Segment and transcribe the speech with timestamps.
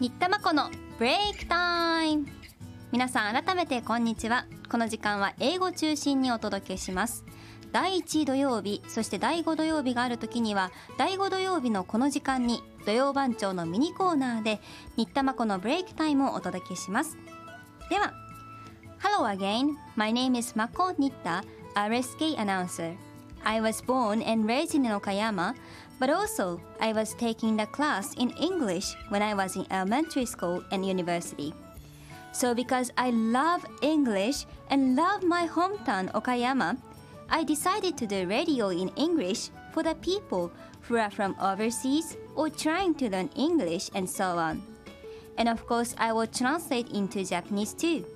[0.00, 2.26] 新田真子のブレイクタイム
[2.90, 4.46] 皆さん改めてこんにちは。
[4.70, 7.22] この時間は英語中心にお届けします。
[7.70, 14.62] 第1土曜日そして第5土曜日がある時には第5土曜日のこの時間に土曜番長のミニコーナーで
[14.96, 17.18] 新田真子のブレイクタイムをお届けします。
[17.90, 18.14] では
[19.00, 19.76] Hello again.
[19.96, 21.42] My name is Mako Nitta
[21.74, 23.09] RSK announcer.
[23.44, 25.54] I was born and raised in Okayama
[26.00, 30.64] But also, I was taking the class in English when I was in elementary school
[30.72, 31.52] and university.
[32.32, 36.78] So, because I love English and love my hometown Okayama,
[37.28, 40.50] I decided to do radio in English for the people
[40.88, 44.62] who are from overseas or trying to learn English and so on.
[45.36, 48.06] And of course, I will translate into Japanese too.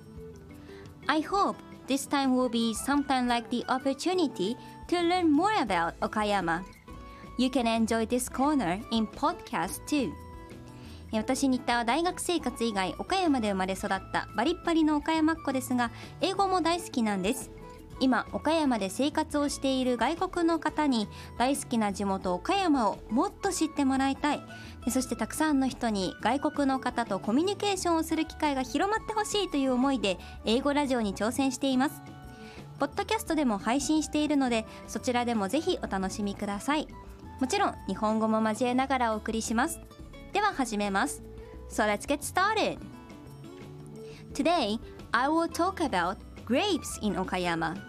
[1.07, 1.57] I hope
[1.87, 4.57] this time will be sometime like the opportunity
[4.87, 6.63] to learn more about Okayama.
[7.37, 10.13] You can enjoy this corner in podcast too.
[11.11, 17.51] 私新田は大学生活以外岡山で生まれ育ったバリッバリの岡山っ子ですが英語も大好きなんです
[17.99, 21.07] 今岡山で生活をしている外国の方に
[21.37, 24.41] 大好きな地元岡山をもっと知ってもらいたい。
[24.89, 32.01] そしてたくさんの人に外国の方とコミュニケーションをする機会が広まってほしいという思いで英語ラジオに挑戦しています。
[32.77, 36.87] ポッドキャストでも配信しているのでそちらでもぜひお楽しみください。
[37.39, 39.79] もちろん日本語も交えながらお送りします。
[40.33, 41.23] では始めます。
[41.69, 42.77] So let's get started.
[44.33, 44.79] Today
[45.11, 47.81] I will talk about grapes in Okayama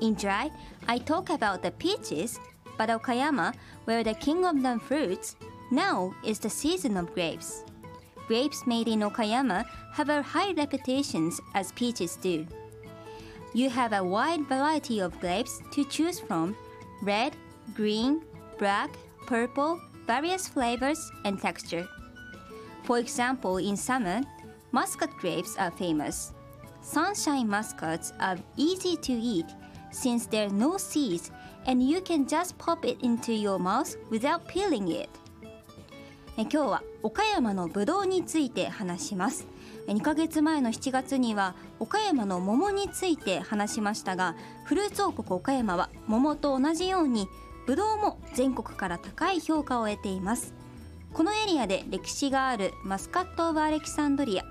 [0.00, 0.50] In dry
[0.88, 2.38] I talk about the peaches
[2.78, 5.36] but Okayama where the king of the fruits
[5.70, 7.64] now is the season of grapes
[8.28, 12.46] Grapes made in Okayama have a high reputations as peaches do
[13.52, 16.56] You have a wide variety of grapes to choose from
[17.02, 17.36] red,
[17.74, 18.22] green,
[18.58, 18.90] black,
[19.26, 21.88] purple, various flavors and texture.
[22.82, 24.22] For example, in summer,
[24.72, 26.32] muscat grapes are famous.
[26.84, 29.46] Sunshine muscats are easy to eat
[29.90, 31.32] since there are no seeds
[31.66, 35.08] and you can just pop it into your mouth without peeling it.
[36.36, 39.46] 今日は岡山のぶどうについて話します。
[39.88, 47.28] 2ヶ月前の7月には岡山の桃について話しましたがフルーツ王国岡山は桃と同じように
[47.66, 50.52] ブドウも全国から高い評価を得ています。
[51.14, 54.44] このエリアで歴史があるマスカット・オブ・アレキサンドリア。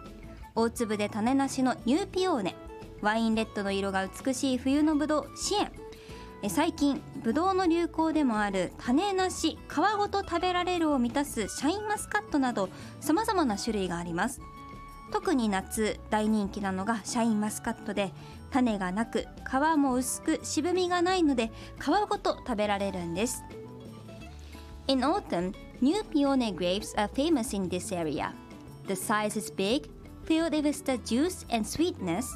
[0.56, 2.56] 大粒で種なしのニューピオーネ。
[3.02, 6.50] ワインレッドの色が美しい冬のブドウシエン。
[6.50, 12.70] 最近ブドウの流行でもある種なし皮ごと食べられるを満たすシャインマスカットなど
[13.00, 14.42] さまざまな種類があります。
[15.12, 18.14] 特に夏大人気なのがシャインマスカットで
[18.52, 23.44] 種がなく皮も薄く渋みがないので皮ごと食べられるんです。
[24.86, 28.34] In autumn, new peony grapes are famous in this area.
[28.86, 29.90] The size is big,
[30.25, 32.35] filled with the juice and sweetness.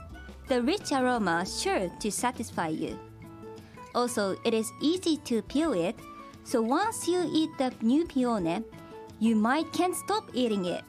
[0.49, 2.99] The rich aroma is sure to satisfy you.
[3.95, 5.97] Also, it is easy to peel it,
[6.45, 8.63] so once you eat the new peony,
[9.21, 10.85] you might can't stop eating it.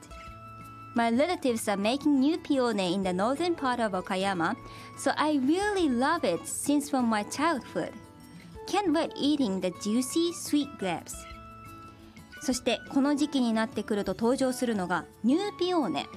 [0.96, 4.56] My relatives are making new peony in the northern part of Okayama,
[4.98, 7.92] so I really love it since from my childhood.
[8.68, 11.14] Can't wait eating the juicy sweet grapes.
[12.42, 16.08] そしてこの時期になってくると登場するのがニューピオーネ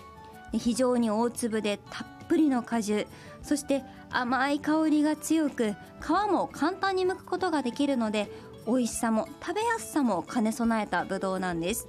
[0.54, 3.08] 非常に大粒でたっぷりの果汁
[3.42, 8.30] そして甘い香りが強く皮も簡単に剥くことができるので
[8.68, 11.88] 美味しさも食べやすさも兼ね備えたブドウなんです。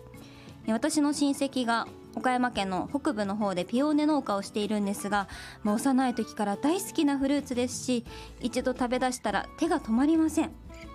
[0.67, 5.29] 私の親戚が岡山県の北部の方でピオーネ農家をしているんですが、
[5.63, 8.05] まあ、幼い時から大好きなフルーツですし
[8.41, 10.53] 一度食べ出したら手が止まりません。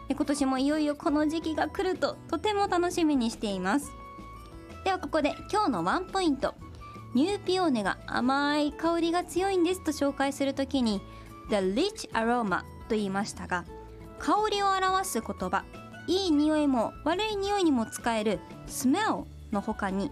[0.09, 3.91] 今年もいよいよこの時期が来るととても楽しみにしています。
[4.83, 6.55] ではここで今日のワンポイント。
[7.13, 11.01] ニューピオーネが甘い香りが強いんですと紹介するときに
[11.49, 13.65] The rich aroma と言いましたが
[14.19, 15.63] 香りを表す言葉
[16.07, 20.11] いい匂いも悪い匂いにも使える smell の他に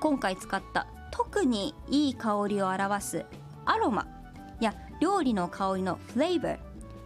[0.00, 3.24] 今回使った特にいい香りを表す
[3.64, 4.06] アロマ
[4.60, 6.58] や料理の香りのフレーバー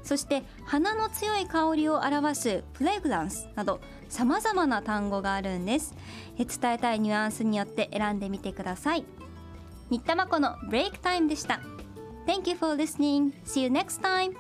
[0.03, 5.95] そして花の強い香りを表すフレグランスなどさまざまな単語があるんです
[6.37, 9.05] 伝えたいニュアンスによって選んでみてください
[9.91, 11.61] 新田真子のブレイクタイムでした
[12.27, 13.33] Thank you for listening.
[13.45, 14.37] See you next time.